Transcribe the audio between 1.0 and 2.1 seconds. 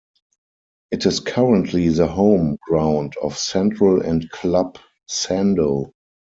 is currently the